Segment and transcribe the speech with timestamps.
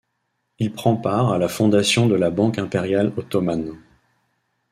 [0.57, 3.77] Il prend part à la fondation de la Banque impériale ottomane.